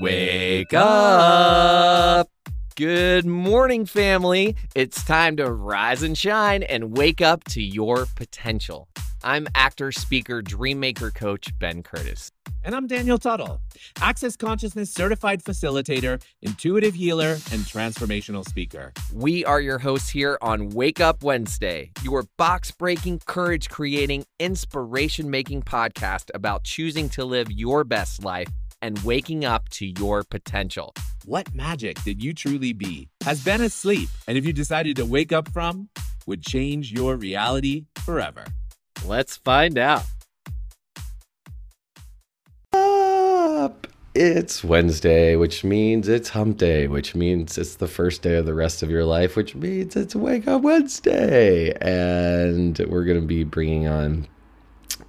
[0.00, 2.26] Wake up!
[2.74, 4.56] Good morning, family.
[4.74, 8.88] It's time to rise and shine and wake up to your potential.
[9.22, 12.32] I'm actor, speaker, dreammaker coach Ben Curtis.
[12.64, 13.60] And I'm Daniel Tuttle,
[14.00, 18.94] Access Consciousness certified facilitator, intuitive healer, and transformational speaker.
[19.12, 25.28] We are your hosts here on Wake Up Wednesday, your box breaking, courage creating, inspiration
[25.28, 28.48] making podcast about choosing to live your best life
[28.82, 30.94] and waking up to your potential.
[31.24, 33.08] What magic did you truly be?
[33.24, 35.88] Has been asleep, and if you decided to wake up from,
[36.26, 38.44] would change your reality forever.
[39.04, 40.04] Let's find out.
[42.72, 43.86] Up.
[44.14, 48.54] It's Wednesday, which means it's hump day, which means it's the first day of the
[48.54, 51.72] rest of your life, which means it's Wake Up Wednesday.
[51.80, 54.26] And we're going to be bringing on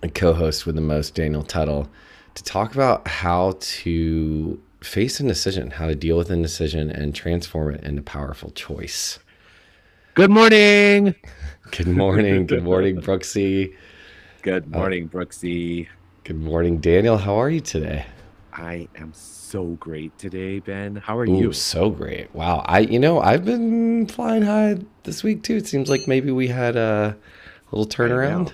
[0.04, 1.90] a co host with the most, Daniel Tuttle
[2.36, 7.14] to talk about how to face a decision, how to deal with a decision and
[7.14, 9.20] transform it into powerful choice.
[10.16, 11.16] Good morning.
[11.72, 12.46] Good morning.
[12.48, 13.76] Good morning, Brooksy.
[14.42, 15.88] Good morning, uh, Brooksy.
[16.24, 17.18] Good morning, Daniel.
[17.18, 18.06] How are you today?
[18.54, 20.98] I am so great today, Ben.
[20.98, 21.54] How are Ooh, you?
[21.54, 22.34] So great.
[22.36, 22.64] Wow.
[22.66, 25.56] I you know, I've been flying high this week too.
[25.56, 27.16] It seems like maybe we had a
[27.72, 28.54] little turnaround.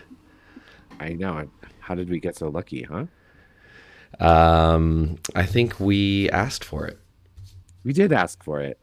[1.00, 1.34] I know.
[1.34, 1.50] I know.
[1.80, 3.06] How did we get so lucky, huh?
[4.20, 7.00] Um, I think we asked for it.
[7.84, 8.80] We did ask for it.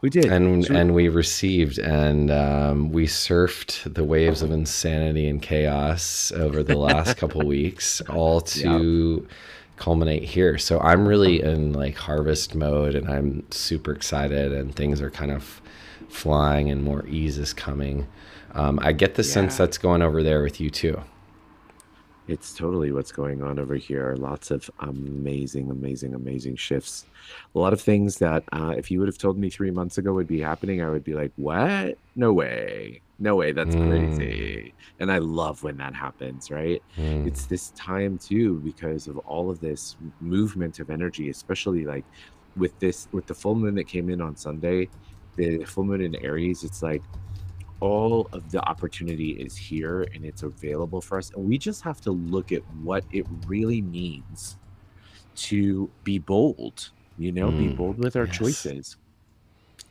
[0.00, 5.40] We did, and and we received, and um, we surfed the waves of insanity and
[5.40, 9.30] chaos over the last couple weeks, all to yep.
[9.76, 10.58] culminate here.
[10.58, 15.30] So I'm really in like harvest mode, and I'm super excited, and things are kind
[15.30, 15.62] of
[16.10, 18.06] flying, and more ease is coming.
[18.52, 19.32] Um, I get the yeah.
[19.32, 21.00] sense that's going over there with you too.
[22.26, 24.14] It's totally what's going on over here.
[24.18, 27.04] Lots of amazing, amazing, amazing shifts.
[27.54, 30.14] A lot of things that uh, if you would have told me three months ago
[30.14, 31.98] would be happening, I would be like, what?
[32.16, 33.02] No way.
[33.18, 33.52] No way.
[33.52, 33.88] That's mm.
[33.88, 34.74] crazy.
[35.00, 36.82] And I love when that happens, right?
[36.96, 37.26] Mm.
[37.26, 42.04] It's this time too, because of all of this movement of energy, especially like
[42.56, 44.88] with this, with the full moon that came in on Sunday,
[45.36, 47.02] the full moon in Aries, it's like
[47.80, 51.30] all of the opportunity is here and it's available for us.
[51.34, 54.56] And we just have to look at what it really means
[55.36, 58.36] to be bold, you know, mm, be bold with our yes.
[58.36, 58.96] choices.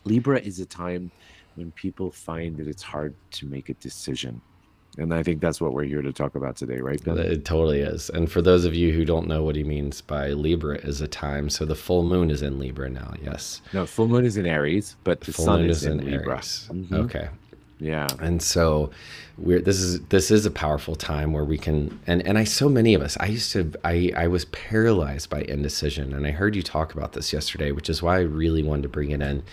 [0.06, 1.12] Libra is a time
[1.56, 4.42] when people find that it's hard to make a decision.
[4.98, 7.04] And I think that's what we're here to talk about today, right?
[7.04, 7.18] Ben?
[7.18, 8.12] It totally is.
[8.12, 11.08] And for those of you who don't know what he means by Libra is a
[11.08, 13.62] time, so the full moon is in Libra now, yes.
[13.74, 16.12] No, full moon is in Aries, but the full sun moon is, is in, in
[16.12, 16.38] Libra.
[16.38, 16.94] Mm-hmm.
[16.94, 17.30] Okay.
[17.84, 18.08] Yeah.
[18.20, 18.92] And so
[19.38, 22.70] we're this is this is a powerful time where we can and and I so
[22.70, 26.56] many of us I used to I I was paralyzed by indecision and I heard
[26.56, 29.44] you talk about this yesterday, which is why I really wanted to bring it in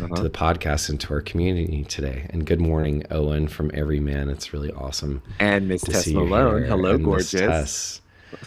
[0.00, 0.14] uh-huh.
[0.16, 2.26] to the podcast and to our community today.
[2.30, 4.30] And good morning, Owen from Everyman.
[4.30, 5.20] It's really awesome.
[5.38, 6.64] And Miss Tess Malone.
[6.64, 8.00] Hello, and gorgeous.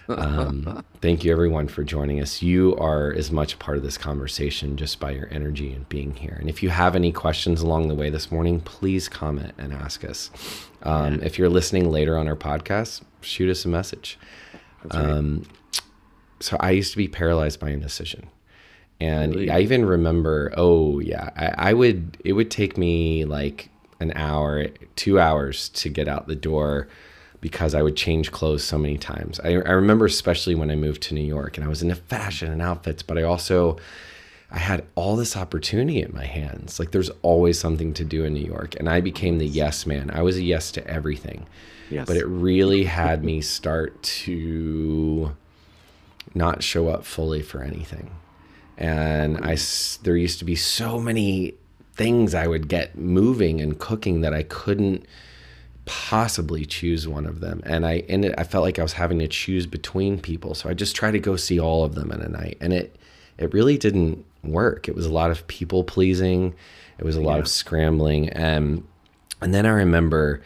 [0.09, 2.41] Um, thank you, everyone, for joining us.
[2.41, 6.37] You are as much part of this conversation just by your energy and being here.
[6.39, 10.03] And if you have any questions along the way this morning, please comment and ask
[10.03, 10.31] us.
[10.83, 11.25] Um, yeah.
[11.25, 14.17] If you're listening later on our podcast, shoot us a message.
[14.91, 15.45] Um,
[16.39, 18.29] so I used to be paralyzed by indecision.
[18.99, 19.51] And really?
[19.51, 24.67] I even remember, oh, yeah, I, I would, it would take me like an hour,
[24.95, 26.87] two hours to get out the door
[27.41, 29.39] because I would change clothes so many times.
[29.41, 32.51] I, I remember especially when I moved to New York and I was into fashion
[32.51, 33.77] and outfits, but I also
[34.49, 36.79] I had all this opportunity in my hands.
[36.79, 38.75] Like there's always something to do in New York.
[38.79, 40.09] And I became the yes man.
[40.11, 41.45] I was a yes to everything.
[41.89, 42.07] Yes.
[42.07, 45.35] But it really had me start to
[46.33, 48.11] not show up fully for anything.
[48.77, 49.57] And I
[50.03, 51.55] there used to be so many
[51.93, 55.05] things I would get moving and cooking that I couldn't
[55.87, 57.61] possibly choose one of them.
[57.65, 60.53] And i ended i felt like i was having to choose between people.
[60.53, 62.95] So i just tried to go see all of them in a night and it
[63.37, 64.87] it really didn't work.
[64.87, 66.55] It was a lot of people pleasing.
[66.97, 67.41] It was a lot yeah.
[67.41, 68.29] of scrambling.
[68.29, 68.83] And
[69.41, 70.41] and then i remember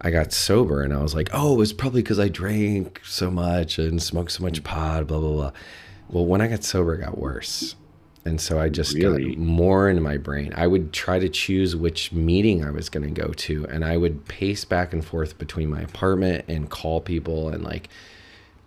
[0.00, 3.30] i got sober and i was like oh it was probably because i drank so
[3.30, 4.64] much and smoked so much mm.
[4.64, 5.52] pot blah blah blah.
[6.08, 7.76] Well when i got sober it got worse
[8.26, 9.30] and so I just really?
[9.30, 10.52] got more in my brain.
[10.56, 13.96] I would try to choose which meeting I was going to go to, and I
[13.96, 17.88] would pace back and forth between my apartment and call people, and like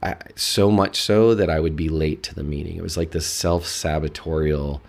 [0.02, 2.78] I, so much so that I would be late to the meeting.
[2.78, 4.80] It was like this self sabotorial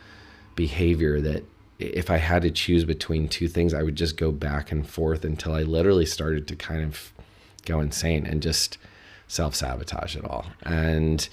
[0.54, 1.44] behavior that
[1.80, 5.24] if I had to choose between two things, I would just go back and forth
[5.24, 7.12] until I literally started to kind of
[7.64, 8.78] go insane and just
[9.26, 10.46] self sabotage it all.
[10.62, 11.28] And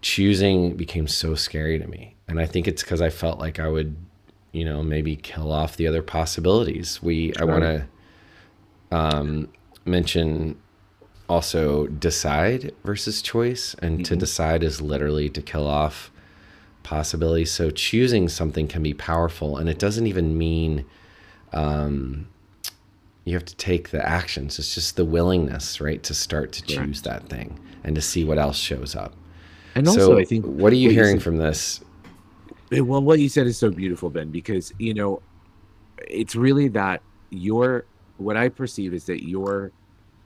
[0.00, 2.16] choosing became so scary to me.
[2.32, 3.94] And I think it's because I felt like I would,
[4.52, 7.02] you know, maybe kill off the other possibilities.
[7.02, 7.86] We, I want to
[8.90, 9.48] um,
[9.84, 10.56] mention
[11.28, 13.74] also decide versus choice.
[13.80, 16.10] And to decide is literally to kill off
[16.82, 17.52] possibilities.
[17.52, 19.58] So choosing something can be powerful.
[19.58, 20.86] And it doesn't even mean
[21.52, 22.28] um,
[23.24, 24.58] you have to take the actions.
[24.58, 28.38] It's just the willingness, right, to start to choose that thing and to see what
[28.38, 29.14] else shows up.
[29.74, 31.80] And so also, I think what are you hearing from this?
[32.72, 35.22] Well, what you said is so beautiful, Ben, because you know,
[36.08, 37.86] it's really that your
[38.16, 39.72] what I perceive is that your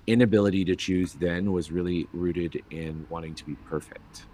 [0.06, 4.26] inability to choose then was really rooted in wanting to be perfect,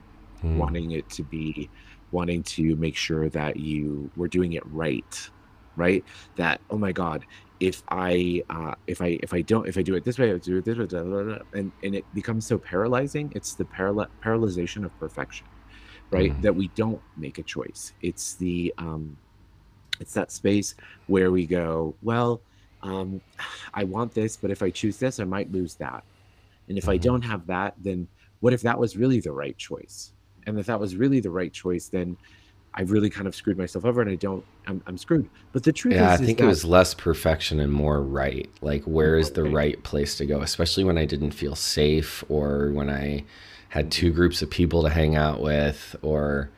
[0.43, 0.59] Hmm.
[0.59, 1.71] wanting it to be,
[2.11, 5.31] wanting to make sure that you were doing it right,
[5.77, 6.05] right?
[6.37, 7.25] That oh my God,
[7.61, 10.39] if I uh, if I if I don't if I do it this way, I
[10.39, 13.33] do it this way, blah, blah, blah, and and it becomes so paralyzing.
[13.35, 15.47] It's the paral- paralyzation of perfection
[16.13, 16.43] right Mhm.
[16.43, 19.17] that we don't make a choice it's the um
[20.01, 20.75] it's that space
[21.07, 22.41] where we go well
[22.83, 23.21] um
[23.75, 26.05] i want this but if i choose this i might lose that
[26.69, 27.03] and if i Mhm.
[27.03, 28.07] don't have that then
[28.41, 30.13] what if that was really the right choice
[30.47, 32.17] and if that was really the right choice then
[32.75, 35.73] i've really kind of screwed myself over and i don't i'm, I'm screwed but the
[35.73, 36.01] truth is.
[36.01, 38.49] Yeah, I is, is think it that- was less perfection and more right.
[38.63, 40.41] Like, where is the right place to go?
[40.41, 43.25] Especially when I didn't feel safe or when I
[43.73, 46.51] had two groups of people to hang out with or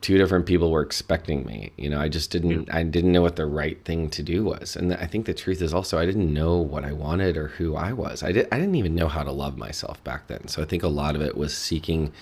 [0.00, 1.72] two different people were expecting me.
[1.76, 4.76] You know, I just didn't, I didn't know what the right thing to do was.
[4.76, 7.74] And I think the truth is also, I didn't know what I wanted or who
[7.74, 8.22] I was.
[8.22, 10.46] I, did, I didn't even know how to love myself back then.
[10.46, 12.12] So I think a lot of it was seeking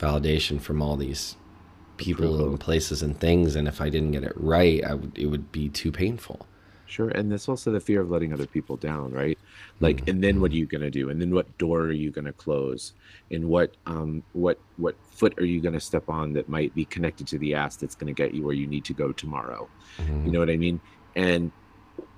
[0.00, 1.36] validation from all these
[1.96, 2.48] people Approval.
[2.48, 3.54] and places and things.
[3.54, 6.44] And if I didn't get it right, I would, it would be too painful.
[6.90, 9.38] Sure, and there's also the fear of letting other people down, right?
[9.78, 11.08] Like, and then what are you gonna do?
[11.10, 12.94] And then what door are you gonna close?
[13.30, 17.28] And what um what what foot are you gonna step on that might be connected
[17.28, 19.70] to the ass that's gonna get you where you need to go tomorrow?
[20.24, 20.82] You know what I mean?
[21.14, 21.52] And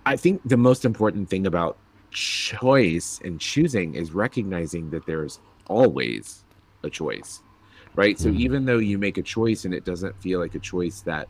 [0.07, 1.79] I think the most important thing about
[2.11, 6.45] choice and choosing is recognizing that there's always
[6.83, 7.43] a choice,
[7.97, 8.19] right?
[8.19, 8.37] So Mhm.
[8.37, 11.29] even though you make a choice and it doesn't feel like a choice that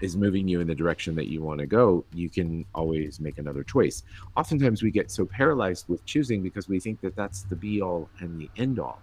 [0.00, 3.38] is moving you in the direction that you want to go, you can always make
[3.38, 4.04] another choice.
[4.36, 8.08] Oftentimes we get so paralyzed with choosing because we think that that's the be all
[8.20, 9.00] and the end all.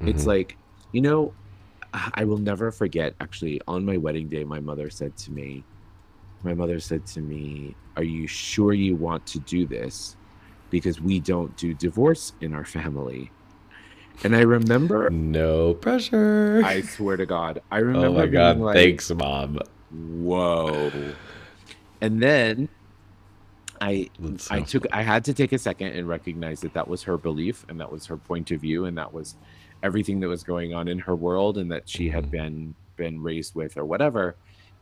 [0.00, 0.28] It's Mhm.
[0.28, 0.56] like,
[0.92, 1.32] you know,
[2.14, 5.64] I will never forget actually on my wedding day, my mother said to me,
[6.42, 10.16] my mother said to me, Are you sure you want to do this?
[10.70, 13.32] Because we don't do divorce in our family.
[14.22, 16.62] And I remember, No pressure.
[16.64, 19.58] I swear to God, I remember oh my being god, like, thanks, mom.
[19.90, 21.18] Whoa.
[22.00, 22.68] And then
[23.80, 27.02] I That's I took I had to take a second and recognize that that was
[27.04, 29.36] her belief and that was her point of view and that was
[29.82, 32.30] everything that was going on in her world and that she had Mhm.
[32.30, 34.36] been been raised with or whatever.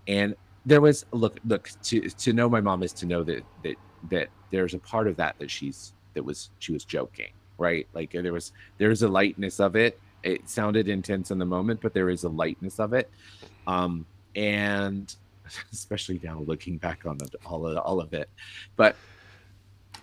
[0.06, 3.76] And there was look look to to know my mom is to know that that
[4.11, 7.87] that there's a part of that that she's that was she was joking, right?
[7.93, 10.00] Like there was there's a lightness of it.
[10.23, 13.11] It sounded intense in the moment, but there is a lightness of it.
[13.67, 14.06] Um
[14.37, 15.12] and
[15.73, 18.29] especially now looking back on all of all of it.
[18.77, 18.97] But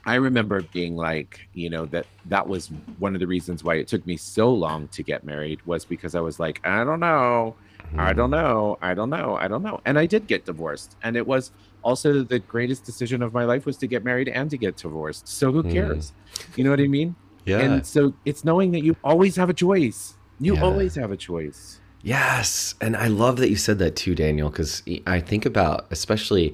[0.06, 3.88] I remember being like, you know, that that was one of the reasons why it
[3.88, 7.58] took me so long to get married was because I was like, I don't know,
[7.98, 9.80] I don't know, I don't know, I don't know.
[9.86, 10.98] And I did get divorced.
[11.04, 11.52] And it was
[11.84, 15.30] also the greatest decision of my life was to get married and to get divorced.
[15.30, 15.72] So who Mm.
[15.72, 16.14] cares?
[16.58, 17.16] You know what I mean?
[17.46, 17.60] Yeah.
[17.60, 20.18] And so it's knowing that you always have a choice.
[20.40, 20.62] You Yeah.
[20.64, 21.80] always have a choice.
[22.04, 26.54] Yes, and I love that you said that too, Daniel, because I think about, especially,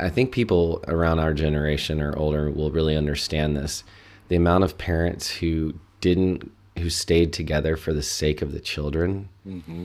[0.00, 3.84] I, think people around our generation or older will really understand this.
[4.28, 9.28] The amount of parents who didn't, who stayed together for the sake of the children
[9.46, 9.84] Mm-hmm.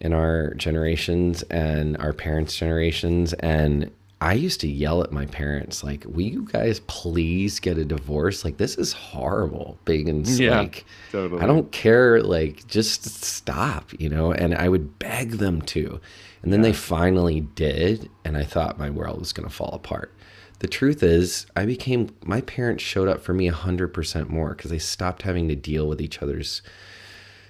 [0.00, 3.32] in our generations and our parents' generations.
[3.34, 7.84] And I used to yell at my parents, like, will you guys please get a
[7.84, 8.44] divorce?
[8.46, 9.78] Like, this is horrible.
[9.84, 10.60] Being in, Yeah.
[10.60, 11.42] like, Totally.
[11.42, 12.22] I don't care.
[12.22, 14.32] Like, just stop, you know?
[14.32, 16.00] And I would beg them to.
[16.42, 18.08] And then they finally did.
[18.24, 20.14] And I thought my world was going to fall apart.
[20.60, 24.78] The truth is, I became, my parents showed up for me 100% more because they
[24.78, 26.62] stopped having to deal with each other's,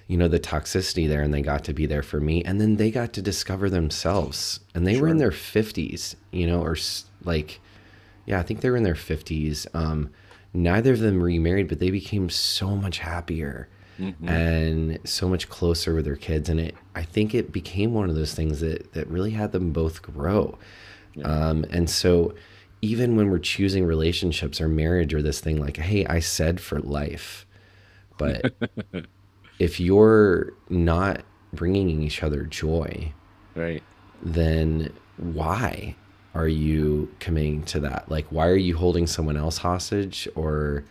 [0.07, 2.43] you know, the toxicity there and they got to be there for me.
[2.43, 4.59] And then they got to discover themselves.
[4.73, 6.77] And they were in their 50s, you know, or
[7.23, 7.59] like,
[8.25, 9.67] yeah, I think they were in their 50s.
[9.73, 10.09] Um,
[10.53, 13.67] neither of them remarried, but they became so much happier
[13.99, 14.29] Mhm.
[14.29, 16.49] and so much closer with their kids.
[16.49, 19.71] And it, I think it became one of those things that, that really had them
[19.71, 20.57] both grow.
[21.23, 22.35] Um, and so
[22.83, 26.79] even when we're choosing relationships or marriage or this thing like, hey, I said for
[26.79, 27.47] life,
[28.19, 28.53] but
[29.59, 31.21] if you're not
[31.53, 33.11] bringing each other joy,
[33.55, 33.81] Right.
[34.21, 35.95] then why
[36.35, 38.09] are you committing to that?
[38.11, 40.83] Like, why are you holding someone else hostage, or,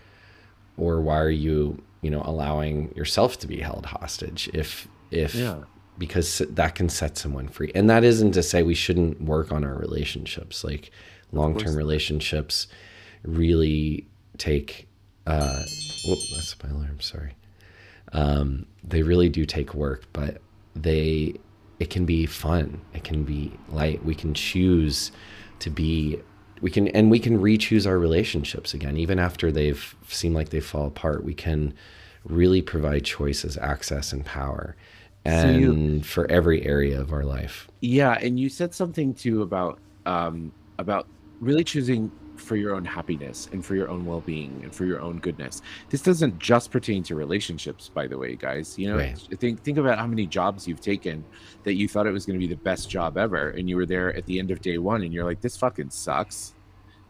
[0.76, 4.50] or why are you, you know, allowing yourself to be held hostage?
[4.52, 5.58] If if Yeah.
[5.98, 9.62] because that can set someone free, and that isn't to say we shouldn't work on
[9.64, 10.64] our relationships.
[10.64, 10.90] Like
[11.30, 12.66] long term relationships
[13.22, 14.06] really
[14.38, 14.88] take.
[15.28, 15.62] Uh,
[16.06, 17.00] whoop, that's my alarm.
[17.00, 17.34] Sorry
[18.12, 20.40] um, they really do take work, but
[20.74, 21.34] they
[21.78, 22.80] it can be fun.
[22.94, 24.04] It can be light.
[24.04, 25.12] We can choose
[25.60, 26.20] to be
[26.62, 30.60] we can and we can re-choose our relationships again, even after they've seemed like they
[30.60, 31.24] fall apart.
[31.24, 31.74] We can
[32.24, 34.74] really provide choices, access, and power,
[35.26, 37.68] So and you- for every area of our life.
[37.80, 41.08] Yeah, and you said something too about um, about
[41.40, 45.16] really choosing for your own happiness and for your own well-being and for your own
[45.18, 45.60] goodness.
[45.90, 48.76] This doesn't just pertain to relationships, by the way, guys.
[48.78, 49.18] You know, Right.
[49.40, 51.26] think think about how many jobs you've taken
[51.64, 53.86] that you thought it was going to be the best job ever, and you were
[53.86, 56.54] there at the end of day one, and you're like, "This fucking sucks,"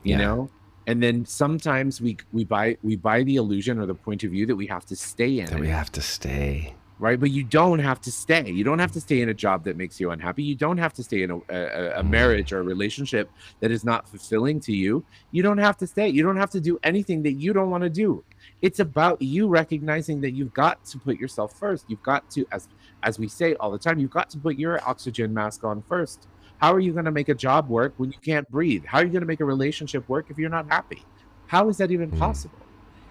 [0.03, 0.19] you Yeah.
[0.19, 0.51] know.
[0.87, 4.47] And then sometimes we we buy we buy the illusion or the point of view
[4.47, 6.77] that we have to stay in That we have to stay.
[6.99, 7.21] Right?
[7.21, 8.51] But you don't have to stay.
[8.51, 10.43] You don't have to stay in a job that makes you unhappy.
[10.43, 13.85] You don't have to stay in a, a, a marriage or a relationship that is
[13.85, 15.05] not fulfilling to you.
[15.31, 16.09] You don't have to stay.
[16.09, 18.25] You don't have to do anything that you don't want to do.
[18.63, 21.85] It's about you recognizing that you've got to put yourself first.
[21.89, 22.69] You've got to, as
[23.03, 26.29] as we say all the time, you've got to put your oxygen mask on first.
[26.59, 28.85] How are you going to make a job work when you can't breathe?
[28.87, 31.03] How are you going to make a relationship work if you're not happy?
[31.47, 32.19] How is that even Mm.
[32.19, 32.66] possible?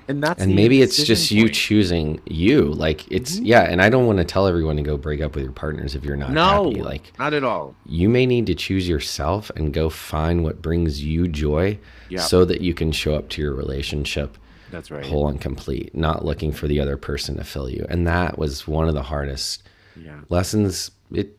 [0.07, 2.65] And that's and maybe it's just you choosing you.
[2.65, 3.45] Like it's Mhm.
[3.45, 3.61] yeah.
[3.63, 6.03] And I don't want to tell everyone to go break up with your partners if
[6.05, 6.81] you're not No, happy.
[6.83, 7.75] Like not at all.
[7.87, 11.77] you may need to choose yourself and go find what brings you joy
[12.09, 14.37] Yeah, so that you can show up to your relationship
[14.71, 15.05] that's right.
[15.05, 17.85] whole and complete, not looking for the other person to fill you.
[17.89, 19.63] And that was one of the hardest
[19.99, 20.19] Yeah.
[20.29, 21.37] lessons it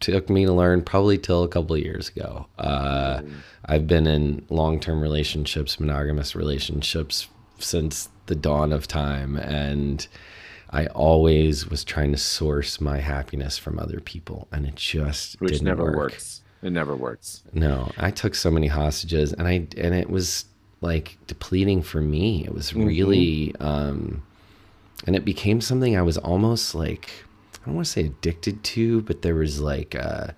[0.00, 2.46] took me to learn probably till a couple of years ago.
[2.58, 3.20] Uh,
[3.66, 7.28] I've been in long term relationships, monogamous relationships
[7.62, 9.36] since the dawn of time.
[9.36, 10.06] And
[10.70, 14.48] I always was trying to source my happiness from other people.
[14.52, 15.96] And it just which never work.
[15.96, 16.42] works.
[16.62, 17.42] It never works.
[17.52, 20.44] No, I took so many hostages and I and it was
[20.80, 22.44] like depleting for me.
[22.44, 22.86] It was Mhm.
[22.86, 24.22] really um
[25.06, 27.10] and it became something I was almost like
[27.62, 30.28] I don't want to say addicted to, but there was like uh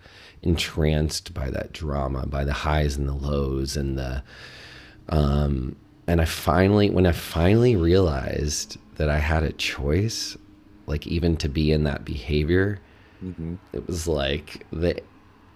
[0.42, 4.22] entranced by that drama, by the highs and the lows and the
[5.10, 10.36] um and I finally when I finally realized that I had a choice
[10.86, 12.82] like even to be in that behavior
[13.20, 15.02] hmm it was like the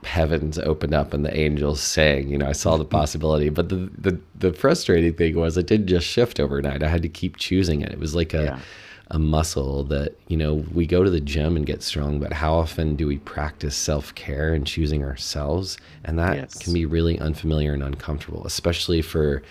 [0.04, 3.48] heavens opened up and the angels sang you know i saw the possibility.
[3.50, 6.82] But the, the the frustrating thing was it didn't just shift overnight.
[6.84, 7.92] I had to keep choosing it.
[7.92, 8.62] It was like a Yeah.
[9.10, 12.54] a muscle that you know we go to the gym and get strong but how
[12.54, 15.78] often do we practice self-care and choosing ourselves?
[16.04, 16.58] And that Yes.
[16.60, 19.42] can be really unfamiliar and uncomfortable especially for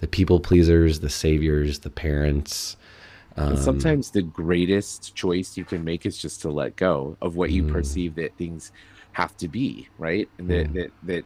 [0.00, 2.76] the people pleasers the saviors the parents
[3.36, 7.50] um, sometimes the greatest choice you can make is just to let go of what
[7.50, 7.64] you Mm.
[7.64, 8.70] perceive that things
[9.12, 10.28] have to be, right?
[10.38, 10.74] And that Mm.
[10.74, 11.24] that that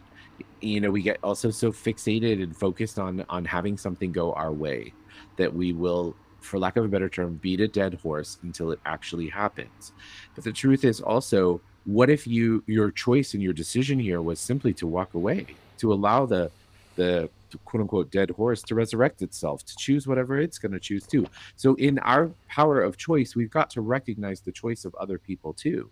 [0.61, 4.53] you know we get also so fixated and focused on on having something go our
[4.53, 4.95] way
[5.37, 8.79] that we will for lack of a better term beat a dead horse until it
[8.85, 9.93] actually happens
[10.35, 14.41] but the truth is also what if you your choice and your decision here was
[14.41, 16.51] simply to walk away to allow the
[16.95, 17.29] the
[17.65, 21.25] quote unquote dead horse to resurrect itself to choose whatever it's going to choose to.
[21.55, 25.53] So in our power of choice we've got to recognize the choice of other people
[25.53, 25.89] too.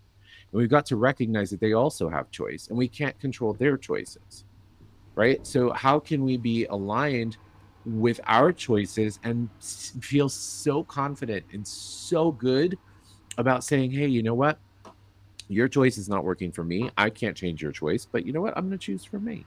[0.51, 3.77] And we've got to recognize that they also have choice and we can't control their
[3.77, 4.45] choices
[5.15, 5.45] right?
[5.45, 7.37] So how can we be aligned
[7.85, 12.77] with our choices and feel so confident and so good
[13.37, 14.59] about saying hey you know what?
[15.47, 16.89] Your choice is not working for me.
[16.97, 18.57] I can't change your choice but you know what?
[18.57, 19.45] I'm going to choose for me.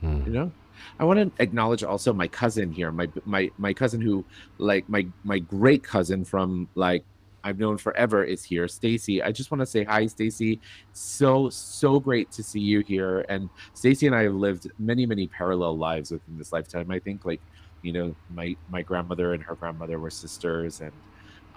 [0.00, 0.22] Hmm.
[0.26, 0.52] you know
[0.98, 4.24] i want to acknowledge also my cousin here my my my cousin who
[4.58, 7.04] like my my great cousin from like
[7.44, 9.22] i've known forever is here stacy.
[9.22, 10.60] I just want to say hi stacy.
[10.92, 13.24] So so great to see you here.
[13.28, 16.90] And stacy and i have lived many many parallel lives within this lifetime.
[16.90, 17.40] I think like
[17.82, 20.92] you know my my grandmother and her grandmother were sisters and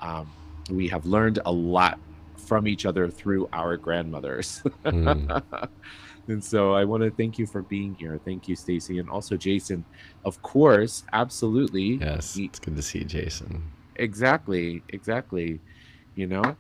[0.02, 0.30] um,
[0.70, 2.00] we have learned a lot
[2.38, 4.62] from each other through our grandmothers.
[4.86, 5.44] Mm.
[6.28, 8.20] and so I want to thank you for being here.
[8.26, 9.86] Thank you, Stacy, and also Jason.
[10.24, 11.96] Of course, absolutely.
[11.96, 13.64] yes Ye- it's good to see you jason
[13.98, 14.84] Exactly.
[14.90, 15.60] Exactly.
[16.16, 16.58] You know,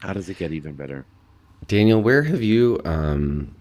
[0.00, 1.06] how does it get even better?
[1.68, 3.54] Daniel, where have you, um,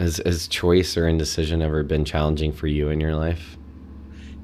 [0.00, 3.56] has, has choice or indecision ever been challenging for you in your life?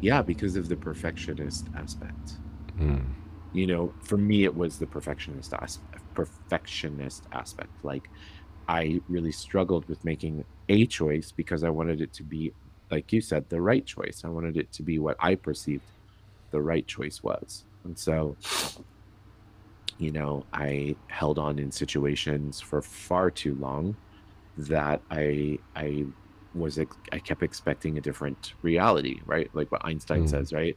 [0.00, 2.34] Yeah, because of the perfectionist aspect.
[2.78, 2.98] Hmm.
[3.52, 5.80] you know, for me, it was the perfectionist as-
[6.14, 7.70] perfectionist aspect.
[7.82, 8.08] Like,
[8.70, 12.54] I really struggled with making a choice because I wanted it to be,
[12.90, 14.22] like you said, the right choice.
[14.24, 15.84] I wanted it to be what I perceived
[16.52, 17.66] the right choice was.
[17.84, 18.38] And so,
[19.98, 23.98] you know, I held on in situations for far too long
[24.58, 26.06] that I I
[26.54, 29.50] was ex- I kept expecting a different reality, right?
[29.54, 30.28] Like what Einstein Mm.
[30.28, 30.76] says, right?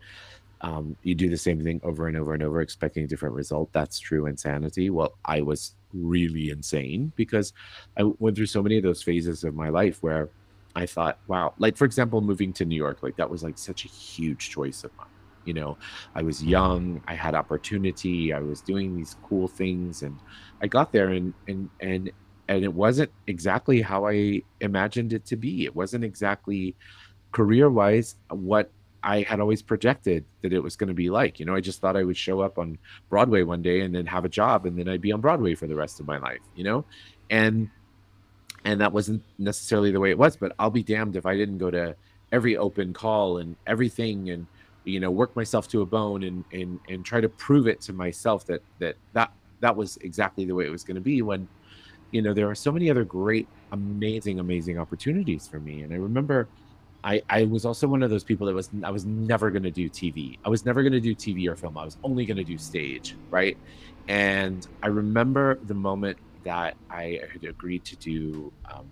[0.62, 3.72] Um, you do the same thing over and over and over, expecting a different result.
[3.74, 4.90] That's true insanity.
[4.92, 7.54] Well, I was really insane because
[7.98, 10.30] I went through so many of those phases of my life where
[10.76, 13.86] I thought, wow, like for example, moving to New York, like that was like such
[13.86, 15.08] a huge choice of mine.
[15.46, 15.78] You know,
[16.16, 16.50] I was mm-hmm.
[16.50, 20.18] young, I had opportunity, I was doing these cool things, and
[20.62, 22.12] I got there and and and
[22.48, 25.66] and it wasn't exactly how I imagined it to be.
[25.66, 26.76] It wasn't exactly
[27.32, 28.72] career wise what
[29.04, 31.40] I had always projected that it was going to be like.
[31.40, 32.78] You know, I just thought I would show up on
[33.10, 35.68] Broadway one day and then have a job and then I'd be on Broadway for
[35.68, 36.86] the rest of my life, you know?
[37.30, 37.70] And
[38.66, 41.58] and that wasn't necessarily the way it was, but I'll be damned if I didn't
[41.58, 41.96] go to
[42.32, 44.48] every open call and everything and
[44.86, 47.94] you know, work myself to a bone and and and try to prove it to
[47.94, 51.48] myself that that that that was exactly the way it was going to be when
[52.12, 55.96] you know there are so many other great amazing amazing opportunities for me and i
[55.96, 56.50] remember
[57.04, 59.72] i i was also one of those people that was i was never going to
[59.72, 61.78] do tv i was never going to do tv or film.
[61.78, 63.58] I was only going to do stage right?
[64.08, 68.92] And i remember the moment that i had agreed to do um,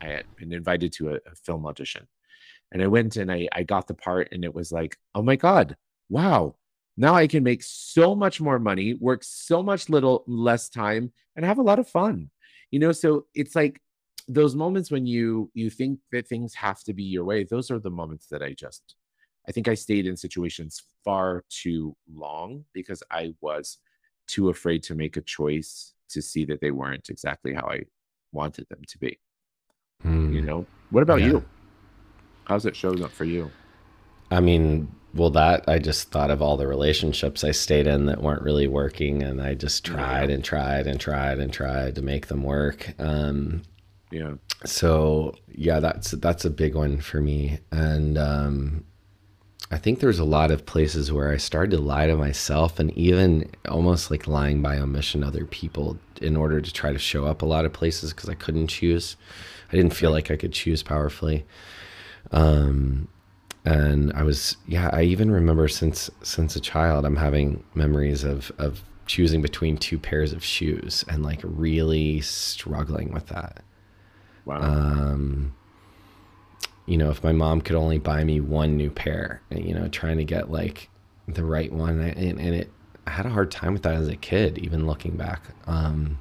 [0.00, 2.06] i had been invited to a, a film audition.
[2.72, 5.36] And i went and I, I got the part and it was like oh my
[5.36, 5.76] god
[6.08, 6.54] wow.
[6.96, 11.44] Now i can make so much more money work so much little less time and
[11.44, 12.30] have a lot of fun.
[12.70, 13.81] You know so it's like
[14.28, 17.78] those moments when you you think that things have to be your way those are
[17.78, 18.94] the moments that i just
[19.48, 23.78] i think i stayed in situations far too long because i was
[24.28, 27.80] too afraid to make a choice to see that they weren't exactly how i
[28.32, 29.18] wanted them to be
[30.02, 30.32] Hmm.
[30.34, 31.26] you know what about Yeah.
[31.28, 31.44] you
[32.44, 33.50] how's it showing up for you
[34.30, 38.22] I mean, well, that I just thought of all the relationships I stayed in that
[38.22, 39.92] weren't really working, and I just Yeah.
[39.94, 42.94] tried and tried and tried and tried to make them work.
[42.98, 43.60] Um,
[44.12, 48.84] yeah so yeah, that's that's a big one for me, and um,
[49.70, 52.92] I think there's a lot of places where I started to lie to myself, and
[52.96, 57.42] even almost like lying by omission other people in order to try to show up
[57.42, 59.16] a lot of places because I couldn't choose.
[59.72, 61.44] I didn't feel like I could choose powerfully.
[62.30, 63.08] Um,
[63.64, 68.50] and I was yeah I even remember since since a child I'm having memories of
[68.58, 73.62] of choosing between two pairs of shoes and like really struggling with that
[74.44, 74.60] wow.
[74.60, 75.54] Um
[76.86, 80.16] you know if my mom could only buy me one new pair you know trying
[80.16, 80.88] to get like
[81.28, 82.70] the right one and, and it
[83.06, 85.42] I had a hard time with that as a kid even looking back.
[85.66, 86.18] Um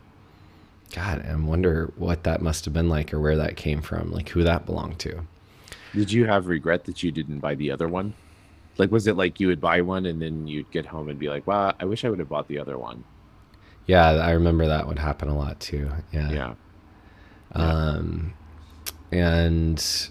[0.93, 4.29] god I wonder what that must have been like or where that came from like
[4.29, 5.21] who that belonged to.
[5.93, 8.13] Did you have regret that you didn't buy the other one?
[8.77, 11.27] Like, was it like you would buy one and then you'd get home and be
[11.27, 13.03] like, "Wow, I wish I would have bought the other one."
[13.87, 15.91] yeah I remember that would happen a lot too.
[16.11, 16.31] Yeah.
[16.31, 16.53] Yeah,
[17.53, 18.33] um
[19.11, 20.09] and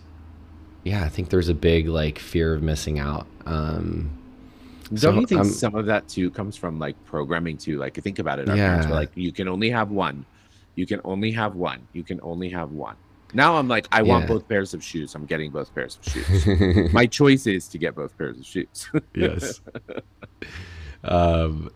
[0.85, 4.11] yeah i think there's a big like fear of missing out um
[4.89, 7.79] don't So, you think um, some of that too comes from like programming too?
[7.79, 8.49] Like, think about it.
[8.49, 8.99] Our parents were Yeah.
[8.99, 10.27] like, "You can only have one.
[10.75, 11.87] You can only have one.
[11.93, 12.97] You can only have one."
[13.33, 14.29] Now I'm like, I want Yeah.
[14.35, 15.15] both pairs of shoes.
[15.15, 16.93] I'm getting both pairs of shoes.
[16.93, 18.91] My choice is to get both pairs of shoes.
[19.15, 19.61] yes
[21.05, 21.71] um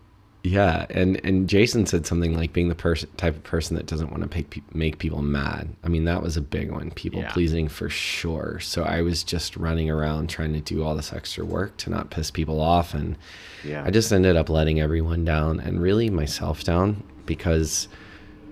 [0.45, 4.11] yeah and and jason said something like being the person type of person that doesn't
[4.11, 7.19] want to make, pe- make people mad i mean that was a big one people
[7.21, 7.31] Yeah.
[7.31, 11.43] pleasing for sure so i was just running around trying to do all this extra
[11.43, 13.17] work to not piss people off and
[13.63, 17.87] yeah, I just ended up letting everyone down and really myself down because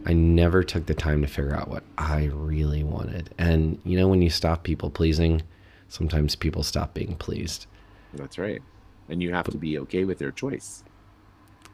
[0.07, 3.29] I never took the time to figure out what I really wanted.
[3.37, 5.43] And you know, when you stop people pleasing,
[5.87, 7.67] sometimes people stop being pleased.
[8.15, 8.59] that's right.
[9.07, 10.83] And you have to be okay with their choice.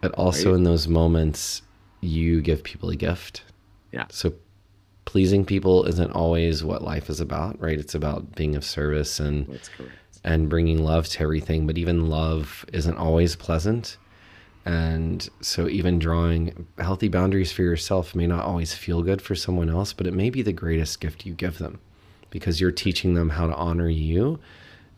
[0.02, 0.58] But also Right.
[0.58, 1.62] in those moments,
[2.02, 3.44] you give people a gift.
[3.92, 4.06] Yeah.
[4.10, 4.34] So
[5.06, 7.80] pleasing people isn't always what life is about, right?
[7.80, 9.48] It's about being of service and
[10.24, 13.98] and bringing love to everything, but even love isn't always pleasant.
[14.66, 19.70] And so, even drawing healthy boundaries for yourself may not always feel good for someone
[19.70, 21.80] else, but it may be the greatest gift you give them
[22.30, 24.40] because you're teaching them how to honor you.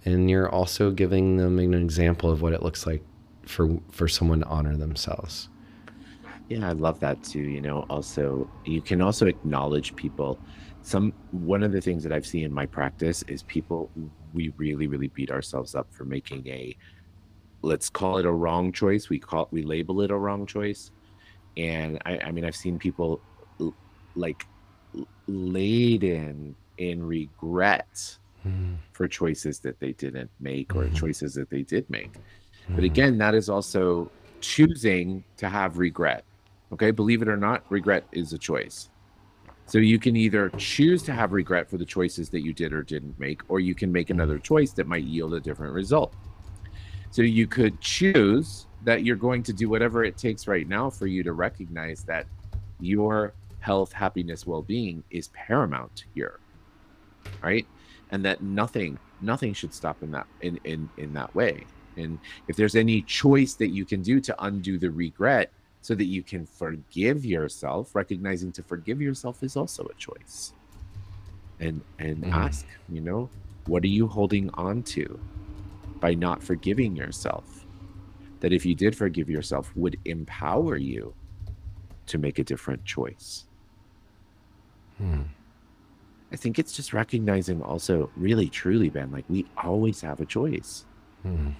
[0.03, 3.03] And you're also giving them an example of what it looks like
[3.45, 5.49] for, for someone to honor themselves.
[6.49, 7.39] Yeah, I love that too.
[7.41, 10.41] You know, also you can also acknowledge people.
[10.81, 13.91] Some one of the things that I've seen in my practice is people
[14.33, 16.75] we really, really beat ourselves up for making a
[17.63, 19.09] let's call it a wrong choice.
[19.09, 20.91] We call we label it a wrong choice,
[21.57, 23.23] and I, I mean I've seen people
[23.61, 23.77] l-
[24.15, 24.47] like
[25.27, 27.87] laden in regret
[28.45, 30.95] Mm, for choices that they didn't make or Mhm.
[30.95, 32.17] choices that they did make.
[32.69, 36.23] But mm, again, that is also choosing to have regret.
[36.73, 38.89] Okay, believe it or not, regret is a choice.
[39.65, 42.83] So you can either choose to have regret for the choices that you did or
[42.83, 46.13] didn't make, or you can make another choice that might yield a different result.
[47.09, 51.07] So you could choose that you're going to do whatever it takes right now for
[51.07, 52.25] you to recognize that
[52.79, 56.39] your health, happiness, well being is paramount here.
[57.41, 57.67] Right.
[58.09, 61.65] And that nothing, nothing should stop in that in, in in that way.
[61.97, 66.05] And if there's any choice that you can do to undo the regret so that
[66.05, 70.53] you can forgive yourself, recognizing to forgive yourself is also a choice.
[71.59, 72.31] And and Mhm.
[72.31, 73.31] ask, you know,
[73.65, 75.21] what are you holding on to
[76.01, 77.67] by not forgiving yourself?
[78.41, 81.15] That if you did forgive yourself would empower you
[82.07, 83.47] to make a different choice.
[84.99, 85.25] mm.
[86.31, 90.85] I think it's just recognizing also really truly, Ben, like we always have a choice.
[91.25, 91.53] Mm.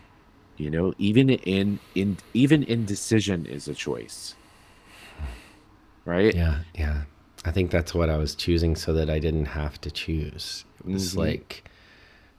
[0.58, 4.36] You know even in in even indecision is a choice
[6.06, 7.02] right Yeah, yeah.
[7.44, 10.64] I think that's what I was choosing so that I didn't have to choose.
[10.80, 11.18] It was Mhm.
[11.18, 11.64] like,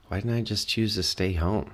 [0.09, 1.70] why didn't I just choose to stay home?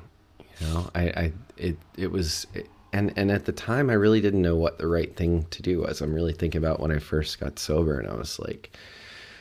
[0.60, 2.46] You know, I, I, it, it was,
[2.92, 5.80] and and at the time I really didn't know what the right thing to do
[5.80, 6.00] was.
[6.00, 8.76] I'm really thinking about when I first got sober, and I was like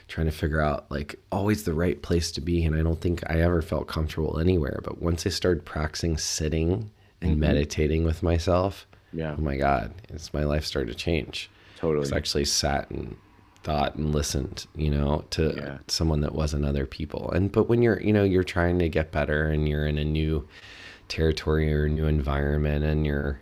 [0.08, 3.24] trying to figure out like always the right place to be, and I don't think
[3.30, 4.80] I ever felt comfortable anywhere.
[4.84, 6.92] But once I started practicing sitting
[7.22, 7.40] and Mhm.
[7.40, 11.50] meditating with myself, yeah oh my God, it's my life started to change.
[11.78, 13.16] totally I actually sat and
[13.64, 15.78] thought and listened, you know, to Yeah.
[15.88, 17.30] someone that wasn't other people.
[17.32, 20.06] And but when you're, you know, you're trying to get better and you're in a
[20.06, 20.48] new
[21.10, 23.40] territory or a new environment and you're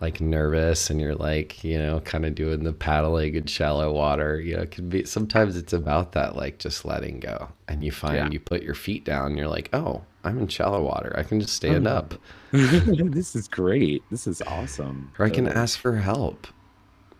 [0.00, 4.40] like nervous and you're like, you know, kind of doing the paddling in shallow water,
[4.40, 7.52] you know, it can be sometimes it's about that like just letting go.
[7.68, 8.32] And you find Yeah.
[8.32, 11.12] you put your feet down you're like, "Oh, I'm in shallow water.
[11.16, 11.86] I can just stand Oh.
[11.86, 12.14] up."
[12.52, 16.46] this is great this is awesome Or I can ask for help.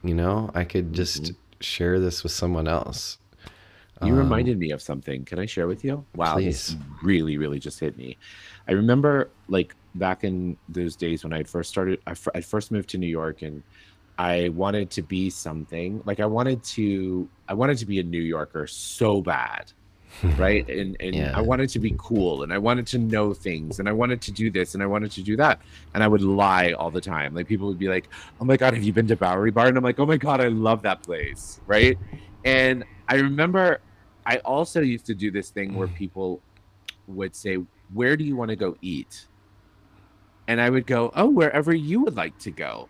[0.03, 1.37] You know, I could just Mhm.
[1.61, 3.19] share this with someone else.
[4.01, 7.59] you Um, reminded me of something can i share with you wow this really really
[7.59, 8.19] just hit me
[8.69, 12.89] i remember like back in those days when i first started i, I first moved
[12.91, 13.63] to new york and
[14.19, 18.23] i wanted to be something like i wanted to i wanted to be a new
[18.23, 19.73] yorker so bad
[20.37, 20.69] right?
[20.69, 21.33] And and Yeah.
[21.37, 24.33] i wanted to be cool and i wanted to know things and i wanted to
[24.33, 25.61] do this and i wanted to do that.
[25.95, 27.35] And i would lie all the time.
[27.35, 28.09] Like people would be like
[28.41, 29.69] oh my god have you been to bowery bar?
[29.69, 31.97] And i'm like oh my god i love that place right?
[32.45, 33.81] And i remember
[34.27, 35.95] i also used to do this thing where mm.
[35.95, 36.41] people
[37.07, 37.59] would say
[37.93, 39.27] where do you want to go eat
[40.51, 42.89] and i would go oh wherever you would like to go.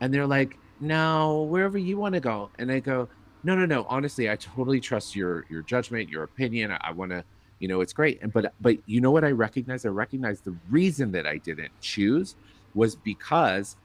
[0.00, 2.50] And they're like no wherever you want to go.
[2.58, 3.08] And i go
[3.44, 7.12] no no no honestly i totally trust your your judgment your opinion i, I want
[7.12, 7.24] to
[7.60, 8.20] you know it's great.
[8.22, 9.86] And but but you know what i recognize?
[9.86, 12.34] I recognize the reason that i didn't choose
[12.74, 13.76] was because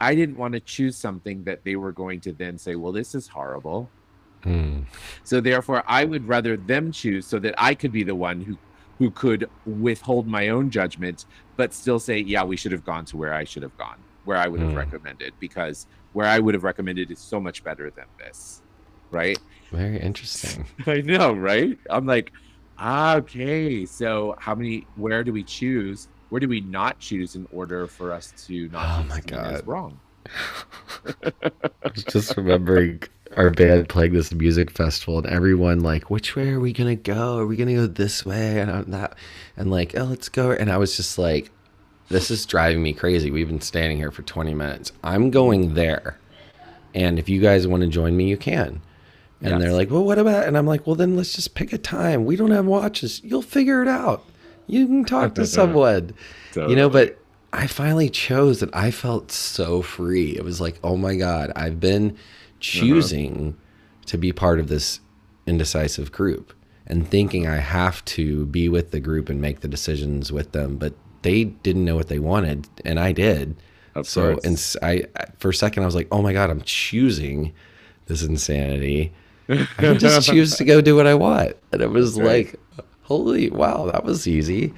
[0.00, 3.14] i didn't want to choose something that they were going to then say well this
[3.14, 3.90] is horrible.
[4.44, 4.80] Hmm.
[5.22, 8.58] so therefore i would rather them choose so that i could be the one who
[9.02, 11.18] who could withhold my own judgment
[11.58, 14.36] but still say yeah we should have gone to where i should have gone where
[14.44, 14.82] i would have Mm.
[14.84, 18.62] recommended because where i would have recommended is so much better than this
[19.10, 19.40] right
[19.72, 20.66] Very interesting.
[20.86, 21.76] I know, right?
[21.90, 22.28] I'm like,
[22.80, 23.86] okay.
[23.86, 24.76] So how many?
[24.94, 26.08] Where do we choose?
[26.28, 29.00] Where do we not choose in order for us to not?
[29.00, 29.66] Oh my God.
[29.66, 30.00] wrong.
[31.06, 33.02] I was just remembering
[33.36, 37.38] our band playing this music festival and everyone like, which way are we gonna go?
[37.38, 39.16] Are we gonna go this way and I'm that
[39.56, 41.50] and like, oh let's go and I was just like,
[42.08, 43.30] this is driving me crazy.
[43.30, 44.92] We've been standing here for 20 minutes.
[45.02, 46.18] I'm going there.
[46.94, 48.82] And if you guys want to join me, you can.
[49.40, 50.46] And they're like, well, what about?
[50.46, 52.26] And I'm like, well, then let's just pick a time.
[52.26, 53.20] We don't have watches.
[53.24, 54.24] You'll figure it out.
[54.68, 56.12] You can talk to someone
[56.56, 57.18] you know but
[57.52, 61.80] i finally chose and i felt so free it was like oh my god i've
[61.80, 62.16] been
[62.62, 63.56] choosing
[64.06, 65.00] to be part of this
[65.46, 66.52] indecisive group
[66.86, 70.76] and thinking i have to be with the group and make the decisions with them
[70.76, 73.56] but they didn't know what they wanted and i did
[73.94, 74.44] Of so course.
[74.44, 75.04] and I
[75.38, 77.52] for a second i was like oh my god i'm choosing
[78.06, 79.12] this insanity
[79.48, 82.46] i can just choose to go do what i want and it was right.
[82.46, 82.60] like
[83.02, 84.72] holy wow that was easy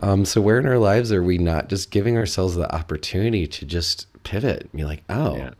[0.00, 3.66] um, so where in our lives are we not just giving ourselves the opportunity to
[3.66, 5.50] just pivot and be like, oh, Yeah.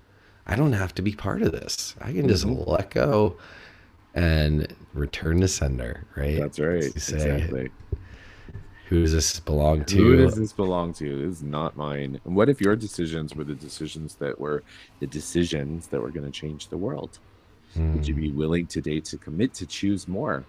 [0.48, 1.94] I don't have to be part of this.
[2.00, 2.70] I can just mm-hmm.
[2.70, 3.37] let go
[4.14, 6.38] and return to sender, right?
[6.38, 6.84] That's right.
[6.84, 7.70] Exactly.
[8.88, 9.96] Who does this belong to?
[9.96, 11.26] Who does this belong to?
[11.26, 12.18] This is not mine.
[12.24, 14.62] And what if your decisions were the decisions that were
[15.00, 17.18] the decisions that were going to change the world?
[17.76, 18.20] Would you Hmm.
[18.20, 20.46] be willing today to commit to choose more?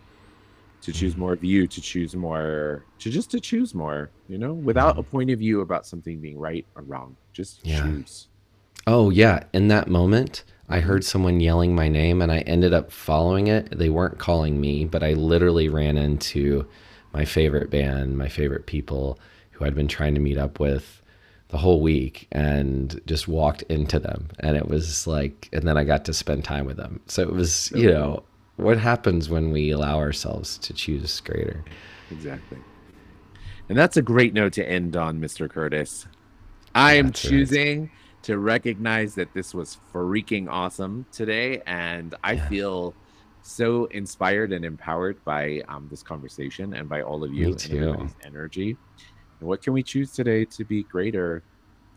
[0.84, 1.20] To choose hmm.
[1.20, 5.02] more of you, to choose more, to just to choose more, you know, without hmm.
[5.02, 7.18] a point of view about something being right or wrong.
[7.34, 7.84] Just Yeah.
[7.84, 8.29] choose.
[8.88, 9.44] Oh, yeah.
[9.54, 13.78] In that moment, I heard someone yelling my name and I ended up following it.
[13.78, 16.68] They weren't calling me, but I literally ran into
[17.14, 19.20] my favorite band, my favorite people
[19.52, 21.02] who I'd been trying to meet up with
[21.50, 24.30] the whole week and just walked into them.
[24.40, 27.02] And it was like, and then I got to spend time with them.
[27.08, 28.24] So it was, you know,
[28.58, 31.64] what happens when we allow ourselves to choose greater?
[32.12, 32.60] Exactly.
[33.68, 35.50] And that's a great note to end on, Mr.
[35.50, 36.08] Curtis.
[36.76, 37.90] I am That's right.
[38.24, 41.62] To recognize that this was freaking awesome today.
[41.66, 42.48] And I Yeah.
[42.50, 42.96] feel
[43.42, 47.76] so inspired and empowered by um, this conversation and by all of you and too.
[47.76, 48.78] everybody's energy.
[49.40, 51.44] And what can we choose today to be greater,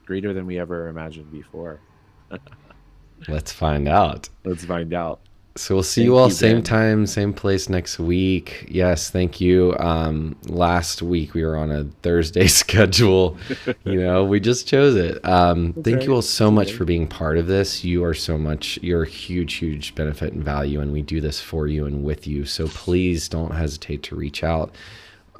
[0.06, 1.82] greater than we ever imagined before?
[3.28, 4.28] Let's find out.
[4.44, 5.22] Let's find out.
[5.54, 6.62] So we'll see Thank you all you, same Ben.
[6.62, 8.66] time, same place next week.
[8.68, 9.76] Yes, thank you.
[9.78, 13.36] Um, last week we were on a Thursday schedule.
[13.84, 15.22] you know, we just chose it.
[15.26, 16.06] Um, thank right.
[16.06, 17.84] you all so much for being part of this.
[17.84, 18.78] You are so much.
[18.82, 22.26] You're a huge, huge benefit and value, and we do this for you and with
[22.26, 22.46] you.
[22.46, 24.74] So please don't hesitate to reach out.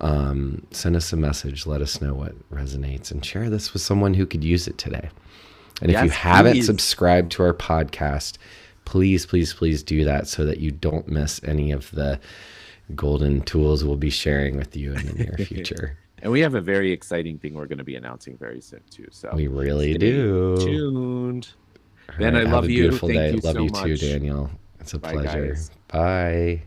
[0.01, 1.66] Um, send us a message.
[1.66, 5.09] Let us know what resonates, and share this with someone who could use it today.
[5.81, 6.66] And if you haven't please.
[6.66, 8.37] subscribed to our podcast,
[8.85, 12.18] please, please, please do that so that you don't miss any of the
[12.95, 15.99] golden tools we'll be sharing with you in the near future.
[16.23, 19.09] And we have a very exciting thing we're going to be announcing very soon, too.
[19.11, 20.57] So we really do.
[20.59, 21.49] tuned.
[22.09, 22.97] All Ben, I love you.
[22.97, 23.31] Thank day.
[23.33, 24.12] you love so you too.
[24.12, 24.51] Daniel.
[24.81, 25.47] It's a Bye, pleasure.
[25.49, 25.71] guys.
[25.88, 26.62] Bye.